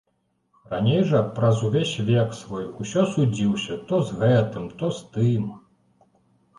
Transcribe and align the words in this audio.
Раней 0.71 1.01
жа 1.11 1.21
праз 1.35 1.61
увесь 1.67 1.91
век 2.09 2.33
свой 2.41 2.65
усё 2.85 3.05
судзіўся 3.13 3.81
то 3.93 4.03
з 4.11 4.21
гэтым, 4.27 4.69
то 4.83 4.95
з 5.01 5.11
тым. 5.17 5.49